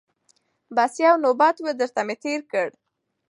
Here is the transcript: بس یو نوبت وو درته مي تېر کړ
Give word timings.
بس 0.75 0.93
یو 1.05 1.15
نوبت 1.25 1.55
وو 1.59 1.71
درته 1.81 2.01
مي 2.07 2.15
تېر 2.23 2.39
کړ 2.51 2.69